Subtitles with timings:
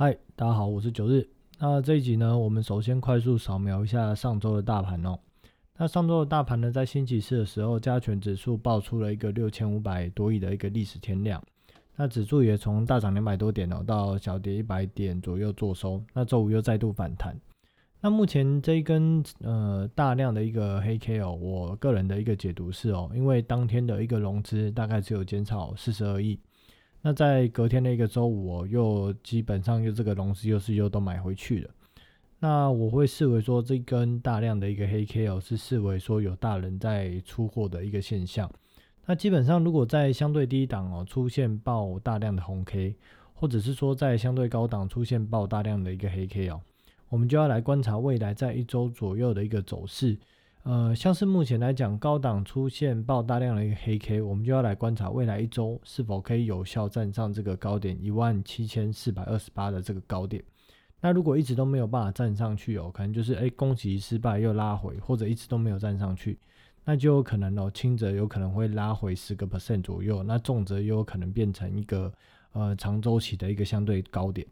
[0.00, 1.28] 嗨，大家好，我是九日。
[1.58, 5.18] 那这一集呢，我们首先快速扫描一下上周的大盘哦。
[5.76, 11.42] 那上周的大盘呢，在星期四的时候，加权指数爆出了一个六千五百多亿的一个历史天量。
[11.96, 16.00] 那指数也从大涨两百多点哦，到小跌一百点左右做收。
[16.14, 17.36] 那周五又再度反弹。
[18.00, 26.38] 那目前这一根呃大量的一个黑 K 哦，我个人的一个解读是哦，因为当天的一个融资大概只有减少四十二亿。
[27.00, 31.70] 那在隔天的一个周五哦，又基本上又这个融资又是又都买回去了。
[32.40, 38.50] 那我会视为说这根大量的一个黑 K 哦，是视为说有大人在出货的一个现象。
[39.06, 42.94] 那基本上如果在相对低档哦出现爆大量的红 K，
[43.32, 46.60] 或者是说在相对高档出现爆大量的一个黑 K 哦，
[47.08, 50.18] 我们就要来观察未来在一周左右的一个走势。
[50.64, 60.42] 呃，像是目前来讲，高档出现爆大量的一个黑 K，我们就要来观察未来一周是否可以有效站上这个高点一万七千四百二十八的这个高点。
[61.00, 66.38] 那如果一直都没有办法站上去哦，可能就是哎攻击失败又拉回，或者一直都没有站上去，
[66.84, 72.12] 那就有可能哦，轻则有可能会拉回十个 percent 左右，那重则又有可能变成一个
[72.52, 74.46] 呃长周期的一个相对高点。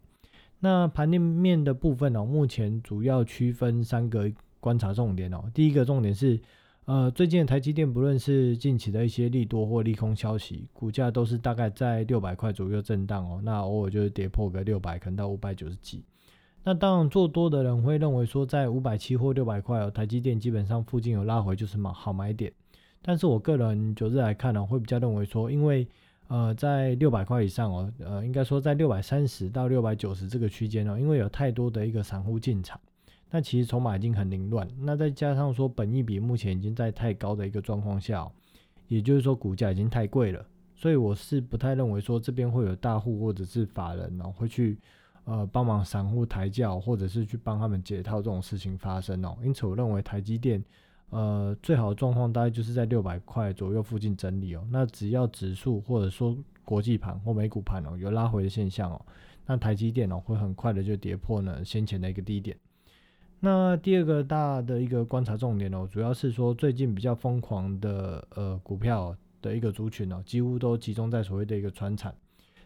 [0.61, 4.33] 那盘面的部分哦，目前主要区分三个。
[4.67, 6.41] 观察重点哦，第一个重点是，
[6.86, 16.05] 呃，最近的台积电不论是近期的一些利多或利空消息，股价都是大概在六百块左右震荡哦，那偶尔就是跌破个六百，可能到五百九十几。
[16.64, 22.53] 那当然做多的人会认为说，在五百七或六百块哦，台积电基本上附近有拉回就是买好买点。
[23.03, 25.87] 但是我个人九日来看呢，会比较认为说，因为
[26.27, 32.81] 呃，在六百块以上哦，呃，应该说在六百三十到六百九十这个区间哦，因为有太多的一个散户进场。
[33.29, 38.27] 那其实筹码已经很凌乱，那再加上说本益比目前已经在太高的一个状况下，
[38.87, 40.47] 也就是说股价已经太贵了，
[40.77, 44.79] 所以我是不太认为说这边会有大户或者是法人哦会去
[45.25, 49.37] 呃帮忙散户抬轿，或者是去帮他们解套这种事情发生哦。
[49.43, 50.65] 因此我认为台积电
[51.11, 54.65] 呃最好的状况大概就是在六百块左右附近整理哦。
[54.71, 59.05] 那只要指数或者说国际盘或美股盘哦有拉回的现象哦，
[59.45, 62.56] 那台积电哦会很快的就跌破呢先前的一个低点。
[63.39, 72.15] 那第二个大的一个观察重点哦，主要是说最近比较疯狂的呃股票的一个族群哦，几乎都集中在所谓的一个船产，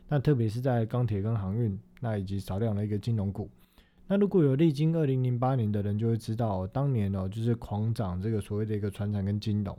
[0.09, 3.51] 那特别是在钢铁跟航运，那以及少量的一个金融股。
[4.07, 9.77] 那如果有历经二零零八年的人就会知道，当年哦就是狂涨这个所谓的一个船产跟金融，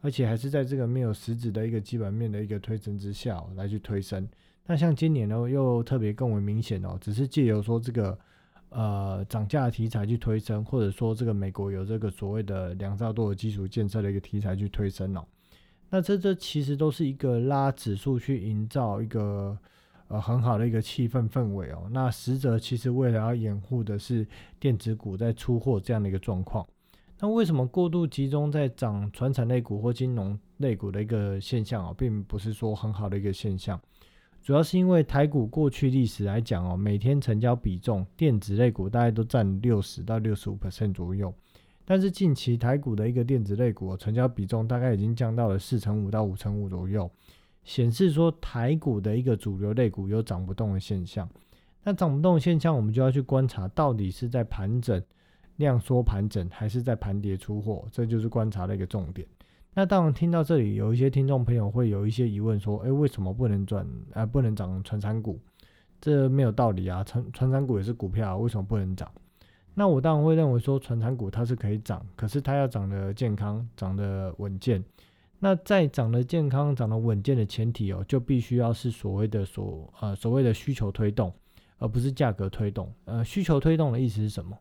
[0.00, 4.26] 而且还是在这个没有实质的一个基本面的一个推升之下来去推升。
[4.66, 8.16] 那像今年呢又特别更为明显哦，只是借由说这个。
[8.70, 15.24] 呃，涨价题材去推升，或者说这个美国有这个所谓的两兆多的基础建设的一个题材去推升哦，
[15.88, 19.56] 那这这其实都是一个拉指数去营造一个
[20.08, 21.88] 呃很好的一个气氛氛围哦。
[21.90, 24.26] 那实则其实为了要掩护的是
[24.60, 26.66] 电子股在出货这样的一个状况。
[27.20, 33.80] 那为什么过度集中在涨传产类股或金融类股的一个现象啊，并不是说很好的一个现象？
[34.48, 41.30] 主要是因为台股过去历史来讲哦，每天成交比重电子类股大概都占六十到六十五 percent 左右，
[41.84, 47.10] 但是近期台股的一个电子类股成交比重大概已经降到了四成五到五成五左右，
[47.62, 51.28] 显示说台股的一个主流类股有涨不动的现象。
[51.84, 54.98] 那涨不动的现象，我们就要去观察到底是在盘整、
[55.56, 59.28] 量缩盘整，还是在盘跌出货，这就是观察的一个重点。
[59.78, 64.26] 那当然，听到这里，有一些听众朋友会有一些疑问，说：“哎，为什么不能转啊？
[64.26, 65.38] 不能涨传产股？
[66.00, 67.04] 这没有道理啊！
[67.04, 69.08] 传传产股也是股票，啊为什么不能涨？”
[69.74, 74.82] 那我当然会认为说，传产股它是可以涨，可是它要涨得健康、涨得稳健。
[75.38, 81.32] 那在涨得健康、涨得稳健的前提哦，就必须要是所谓的所呃所谓的需求推动，
[81.78, 82.92] 而不是价格推动。
[83.04, 84.58] 呃，需求推动的意思是什么？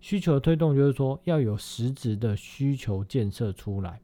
[0.00, 4.00] 需求推动就是说要有实质的需求建设出来。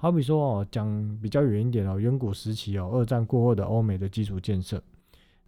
[0.00, 4.80] 好比说哦，讲比较远一点哦，远古时期哦，二战过后的欧美的基础建设。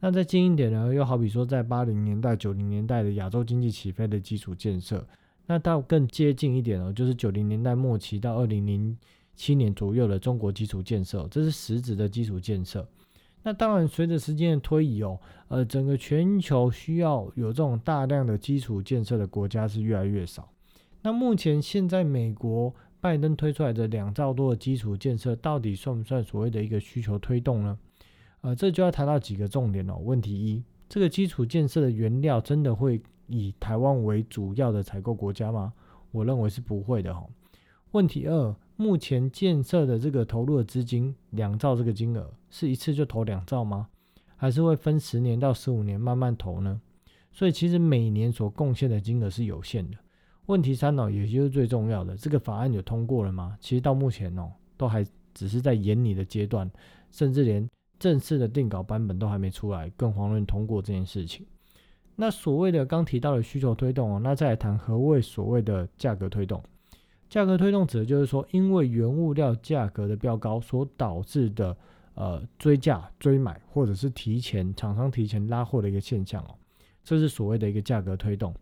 [0.01, 5.07] 那再近一点呢，又好比说在八零年代、九零年代的亚洲经济起飞的基础建设。
[5.47, 8.99] 那到更接近一点哦，就是九零年代末期到二零零
[9.37, 12.85] 七年左右的中国基础建设，这是实质的基础建设。
[13.45, 15.17] 那当然，随着时间的推移哦，
[15.47, 20.49] 呃，整个全球需要有这种大量的基础建设的国家是越来越少。
[21.03, 22.75] 那目前现在美国。
[23.01, 27.79] 拜登推出来的两兆多的基础建设，到底算不算所谓的一个需求推动呢？
[28.43, 29.97] 呃，这就要谈到几个重点哦。
[29.97, 35.73] 问题一，这个基础建设的原料真的会以台湾为主要的采购国家吗？
[36.11, 37.27] 我认为是不会的哈。
[37.93, 43.89] 问题二，目前建设的这个投入的资金两兆这个金额，是一次就投两兆吗？
[44.37, 46.81] 还是会分十年到十五年慢慢投呢？
[47.33, 49.99] 所以其实每年所贡献的金额是有限的。
[50.51, 53.57] 问题三呢，也就是最重要的，这个法案有通过了吗？
[53.61, 56.69] 其实到目前哦，都还只是在研拟的阶段，
[57.13, 57.69] 甚至连
[58.01, 61.47] 正式的定稿版本都还没出来，更遑论通过这件事情。
[62.17, 66.61] 那所谓的刚提到的需求推动哦，那再来谈何谓所谓的价格推动？
[67.29, 71.77] 价格推动指的就是说，因为原物料价格的飙高所导致的
[72.15, 76.55] 呃追价、追买，或者是提前厂商提前拉货的一个现象哦，
[77.05, 78.53] 这是所谓的一个价格推动。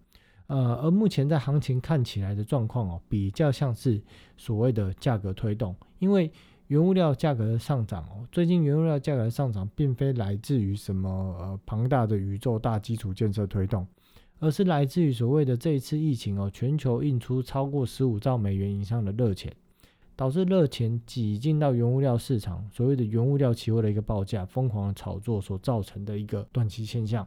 [0.48, 4.02] 呃，而目前在行情看起来的状况哦，比较像是
[4.36, 6.30] 所谓的价格推动，因为。
[6.68, 11.08] 原物料价格的上涨哦，最近原物料价格的上涨，并非来自于什么
[11.40, 13.86] 呃庞大的宇宙大基础建设推动，
[14.38, 19.50] 而是来自于所谓的这一次疫情哦，全球印出超过十五兆美元以上的热钱，
[20.14, 27.26] 导致热钱挤进到原物料市场，所谓的原物料期货的一个报价疯狂的炒作所造成的一个短期现象。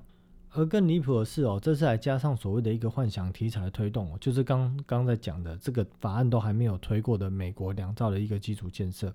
[0.54, 9.14] 而更离谱的是哦，这次还加上所谓的一个幻想题材的推动，就是刚刚在讲的这个法案都还没有推过的美国两兆的一个基础建设。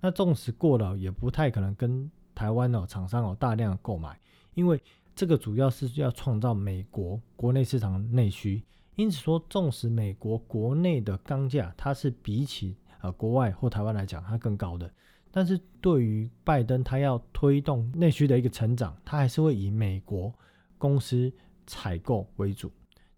[0.00, 4.16] 那纵使过了，也不太可能跟台湾哦厂商有大量购买，
[4.54, 4.80] 因为
[5.14, 8.62] 这个主要是要创造美国国内市场内需。
[8.94, 14.90] 因此说，纵使美国国内的钢价它是比起呃国外或台湾来讲它更高的，
[15.30, 20.32] 但是对于拜登他要推动内需的一个成长，他还是会以美国
[20.78, 21.32] 公司
[21.66, 22.70] 采购为主。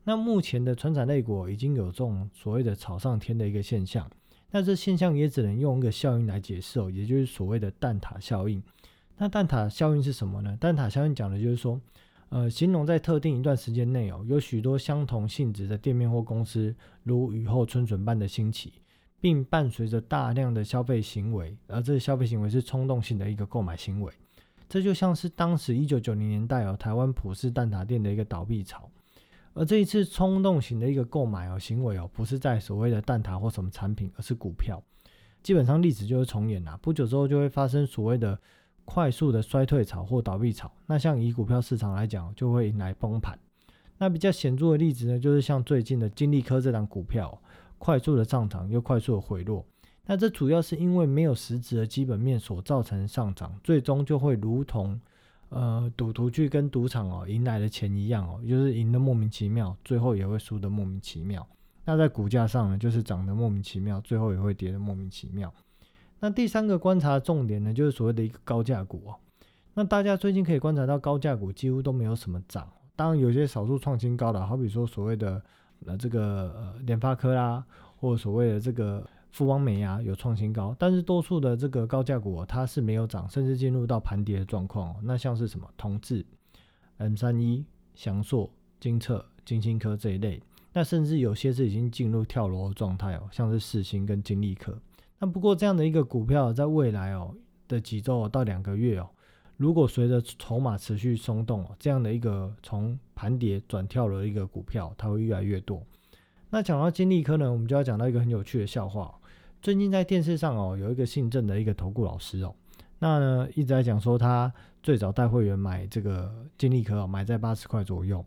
[0.05, 4.10] 那目前的传产类股已经有这种所谓的炒上天的一个现象。
[4.50, 8.62] 那这现象也只能用一个效应来解释哦，也就是所谓的蛋挞效应。
[9.19, 10.56] 那蛋挞效应是什么呢？
[10.58, 11.78] 蛋挞效应讲的就是说，
[12.31, 18.72] 呃，形容在特定一段时间内哦，有许多相同性质的店面或公司如雨后春笋般的兴起，
[19.20, 24.10] 并伴随着大量的消费行为，而这个消费行为是冲动性的一个购买行为。
[24.69, 28.91] 这就像是当时一九九零年代哦，台湾普世蛋挞店的一个倒闭潮。
[29.55, 34.81] 而这一次冲动型的一个购买哦行为哦，不是在所谓的蛋挞或什么产品，而是股票。
[35.43, 38.38] 基本上历史就是重演啦，不久之后就会发生所谓的
[38.85, 40.70] 快速的衰退潮或倒闭潮。
[40.87, 43.38] 那像以股票市场来讲，就会迎来崩盘。
[43.97, 47.41] 那比较显著的例子呢，就是像最近的金利科这档股票，
[47.79, 49.65] 快速的上涨又快速的回落。
[50.08, 55.00] 那这主要是因为没有实质的基本面所造成上涨，最终就会如同。
[55.50, 61.46] 呃，赌徒去跟赌场哦，赢来的钱一样哦，就是赢的莫名其妙，最后也会输的莫名其妙。
[61.87, 65.50] 那在股价上呢，就是涨得莫名其妙，最后也会跌得莫名其妙。
[66.20, 69.16] 那第三个观察重点呢，就是所谓的一个高价股哦。
[69.72, 75.43] 那大家最近可以观察到，高价股几乎都没有什么涨，当然有些少数创新高的，好比说所谓的
[75.87, 76.20] 呃这个
[76.58, 77.64] 呃联发科啦，
[77.96, 79.02] 或所谓的这个。
[79.31, 84.97] 富邦美啊有创新高，但是多数的这个高价股它是没有涨，甚至进入到盘跌的状况。
[85.03, 86.25] 那像是什么同志、
[86.97, 87.65] M 三一、
[87.95, 90.43] 翔硕、金策、金星科这一类，
[90.73, 94.77] 那甚至有些是已经进入跳楼的状态哦，像是世星跟金利科。
[95.19, 97.35] 那不过这样的一个股票，在未来哦
[97.67, 99.09] 的几周到两个月哦，
[99.57, 105.83] 如果随着筹码持续松动哦，这样的一个从盘跌转跳楼的一个股票，它会越来越多。
[106.51, 109.15] 那讲到金利科呢，我们就要讲到一个很有趣的笑话。
[109.60, 112.55] 最近在电视上哦，有一个姓郑的一个投顾老师哦，
[112.99, 114.52] 那呢一直在讲说他
[114.82, 118.25] 最早带会员买这个金利科哦，买在八十块左右。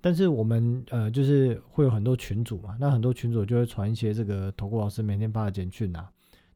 [0.00, 6.08] 但是我们呃就是会有很多群主嘛，那很多群主就会传一些这个投顾老师每天发的简讯啊，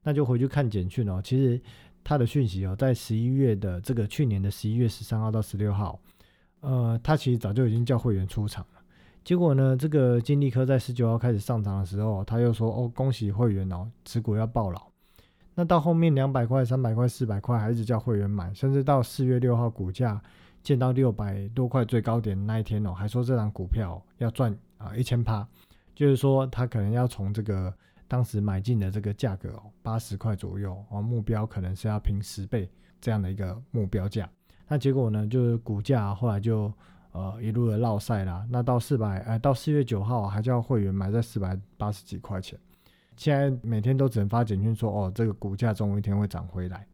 [0.03, 1.21] 那就回去看简讯哦。
[1.23, 1.61] 其实
[2.05, 6.01] 他的讯息哦，在十一月的这个去年的十一月十三号到十六号，
[6.61, 8.82] 呃，他其实早就已经叫会员出场了。
[9.25, 9.77] 结果呢？
[9.77, 14.83] 这个金利科在十九号开始上涨的时候，他又说：“哦，恭喜会员哦，持股要爆老。”
[15.55, 20.21] 那到后面两百块、三百块、四百块，还是叫会员买，甚至到四月六号股价
[20.61, 25.47] 见到六百多块最高点那一天哦，还说这张股票要赚啊一千趴，
[25.95, 27.73] 就是说他可能要从这个
[28.09, 32.69] 当时买进的这个价格哦八十块左右哦，目标可能是要平十倍
[33.01, 34.29] 这样的一个目标价。
[34.67, 36.73] 那结果呢，就是股价后来就。
[37.13, 42.59] 呃，一路的绕赛啦，那到四百，呃，到四月九号还叫会员买在四百八十几块钱，
[43.17, 46.87] 现在每天都只能发简讯说，哦，这个股价总有一天会涨回来。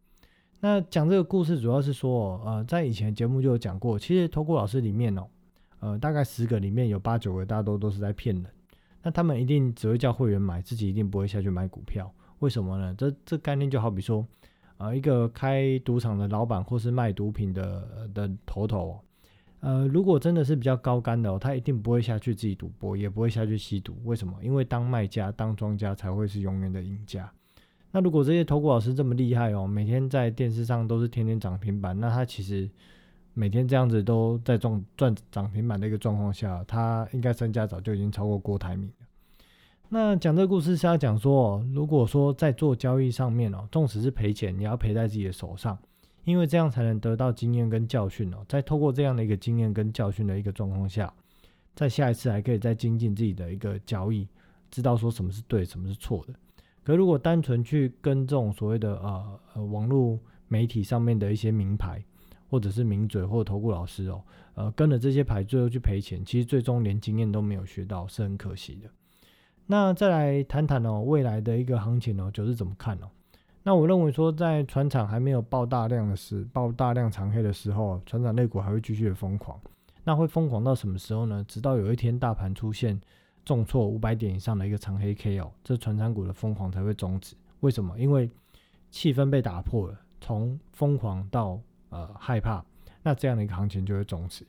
[0.59, 5.25] 那讲这个故事主要是说，呃，在以前节目就有讲过，其实投顾老师里面哦，
[5.79, 8.45] 呃，大概十个里面有八九个大多都是在骗人，
[9.01, 12.93] 那他们一定只会叫会员买，自己一定不会下去买股票，为什么呢？
[12.97, 14.27] 这这概念就好比说，
[14.79, 18.99] 呃，一个开赌场的老板或是卖毒品的的头头。
[19.61, 23.97] 呃，如果真的是比较高干的哦，他一定不会下去自己赌博，也不会下去吸毒。
[24.05, 24.33] 为什么？
[24.41, 27.29] 因为当卖家、当庄家才会是永远的赢家。
[27.91, 32.69] 那如果这些投顾老师这么厉害哦，每天在电视上都是天天涨停板，那他其实
[33.33, 39.05] 每天这样子都在赚赚涨停板的一个状况下，他应该身价早就已经超过郭台铭了。
[39.89, 45.77] 那讲这个故事是要讲说，哦如果说在做交易上面哦，纵使是赔钱，也要赔在自己的手上，
[46.29, 48.45] 因为这样才能得到经验跟教训哦。
[48.47, 51.11] 在透过这样的一个经验跟教训的一个状况下，
[51.75, 54.27] 在下一次还可以再精进自己的一个交易，
[54.69, 56.33] 知道说什么是对，什么是错的。
[56.83, 62.03] 可如果单纯去跟这种所谓的呃呃网络媒体上面的一些名牌，
[62.49, 64.23] 或者是名嘴或者投顾老师哦，
[64.55, 68.89] 呃跟了这些牌最后去赔钱，其实最终连经验都没有学到，是很可惜的。
[69.67, 73.09] 那再来谈谈哦，未来的一个行情哦，就是怎么看哦？
[73.69, 79.61] 那我认为说，在船厂还没有爆大量的时，爆大量长黑的时候，船厂类股还会继续的疯狂。
[80.03, 81.45] 那会疯狂到什么时候呢？
[81.47, 82.99] 直到有一天大盘出现
[83.45, 87.35] 重挫五百点以上的一个长黑 K 哦，这船厂股的疯狂才会终止。
[87.59, 87.95] 为什么？
[87.99, 88.27] 因为
[88.89, 92.65] 气氛被打破了，从疯狂到呃害怕，
[93.03, 94.43] 那这样的一个行情就会终止。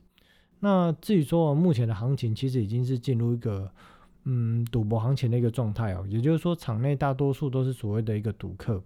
[0.60, 3.70] 那至于说目前的行情，其实已经是进入一个。
[4.24, 8.80] 嗯，赌博行情的一个状态哦，也就是说，场内大多数都是所谓的一个赌客。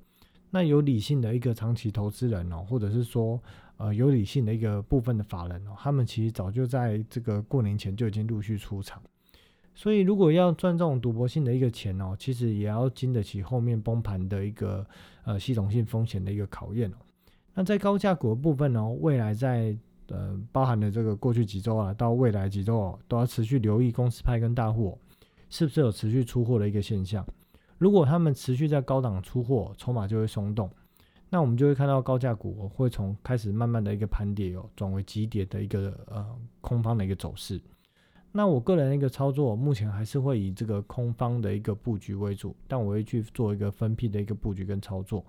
[0.55, 3.43] 那有理性的一个长期投资人哦，或者是说，
[3.77, 9.03] 呃，有理性的一个部分的法人哦，他们其实早就在这个过年前就已经陆续出场。
[9.75, 14.87] 所以，如果要赚这种赌博性的一个钱哦，其实也要经得起后面崩盘的一个
[15.25, 16.97] 呃系统性风险的一个考验哦。
[17.55, 24.97] 那在高价股的部分哦，未来在呃包含的这个过去几周啊，到未来几周哦，都要持续留意公司派跟大户。
[25.51, 27.27] 是不是有持续出货的一个现象？
[27.85, 30.71] 如果他们持续在高档出货，筹码就会松动，
[31.29, 36.27] 那我们就会看到高价股会从开始慢慢的一个盘跌哦，转为急跌的一个呃
[36.63, 37.61] 空方的一个走势。
[38.33, 45.23] 那我个人的一个操作，目前还是会以这个空方的一个布局为主，但我会去做一个分批的一个布局跟操作。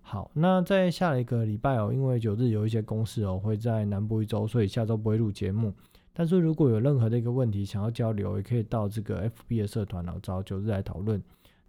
[0.00, 5.74] 好，那在下一个礼拜哦，因为九日有一些公事哦，会在南部一周，所以下周不会录节目。
[6.12, 11.20] 但是如果有任何的一个问题想要交流，也可以到这个 FB 的社团哦，找九日来讨论。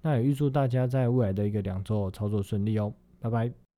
[0.02, 3.69] 那也预祝大家在未来的一个两周操作顺利哦，拜拜。